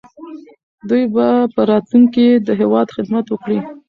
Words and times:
دوی 0.89 1.03
به 1.13 1.27
په 1.53 1.61
راتلونکي 1.71 2.25
کې 2.33 2.43
د 2.47 2.49
هېواد 2.61 2.87
خدمت 2.95 3.25
وکړي. 3.29 3.59